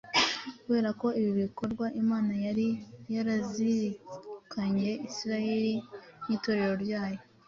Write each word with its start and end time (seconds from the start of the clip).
kubera 0.63 0.89
ibi 1.19 1.31
bikorwa 1.41 1.85
imana 2.01 2.31
yari 2.45 2.67
yarazirikanye 3.13 4.89
isirayeri 5.07 5.73
nk’itorero 6.23 6.75
ryayo. 6.83 7.19